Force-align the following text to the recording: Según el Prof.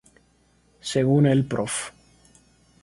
Según 0.79 1.27
el 1.27 1.45
Prof. 1.45 1.91